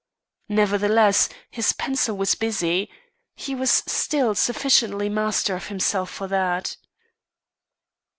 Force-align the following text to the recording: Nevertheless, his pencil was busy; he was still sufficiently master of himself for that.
Nevertheless, 0.49 1.29
his 1.51 1.73
pencil 1.73 2.17
was 2.17 2.33
busy; 2.33 2.89
he 3.35 3.53
was 3.53 3.69
still 3.85 4.33
sufficiently 4.33 5.09
master 5.09 5.55
of 5.55 5.67
himself 5.67 6.09
for 6.09 6.27
that. 6.27 6.75